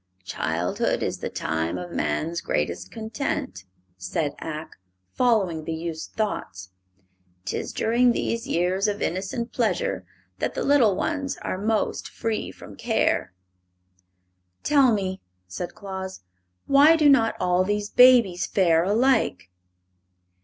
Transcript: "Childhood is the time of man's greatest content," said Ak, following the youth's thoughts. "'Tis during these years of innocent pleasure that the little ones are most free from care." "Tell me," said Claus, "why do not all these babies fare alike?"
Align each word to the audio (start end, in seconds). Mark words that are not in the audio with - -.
"Childhood 0.23 1.03
is 1.03 1.19
the 1.19 1.29
time 1.29 1.77
of 1.77 1.91
man's 1.91 2.41
greatest 2.41 2.91
content," 2.91 3.65
said 3.97 4.33
Ak, 4.39 4.77
following 5.13 5.63
the 5.65 5.75
youth's 5.75 6.07
thoughts. 6.07 6.71
"'Tis 7.45 7.71
during 7.71 8.11
these 8.11 8.47
years 8.47 8.87
of 8.87 8.99
innocent 8.99 9.51
pleasure 9.51 10.03
that 10.39 10.55
the 10.55 10.63
little 10.63 10.95
ones 10.95 11.37
are 11.43 11.59
most 11.59 12.09
free 12.09 12.49
from 12.49 12.75
care." 12.75 13.31
"Tell 14.63 14.91
me," 14.91 15.21
said 15.47 15.75
Claus, 15.75 16.21
"why 16.65 16.95
do 16.95 17.07
not 17.07 17.35
all 17.39 17.63
these 17.63 17.91
babies 17.91 18.47
fare 18.47 18.83
alike?" 18.83 19.51